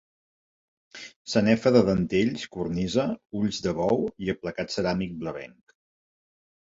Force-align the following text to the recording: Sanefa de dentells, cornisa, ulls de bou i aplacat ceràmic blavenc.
Sanefa 1.33 1.73
de 1.75 1.83
dentells, 1.89 2.45
cornisa, 2.55 3.05
ulls 3.41 3.61
de 3.67 3.75
bou 3.81 4.03
i 4.27 4.33
aplacat 4.35 4.75
ceràmic 4.77 5.15
blavenc. 5.21 5.77